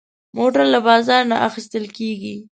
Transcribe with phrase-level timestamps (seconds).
[0.37, 2.35] موټر له بازار نه اخېستل کېږي.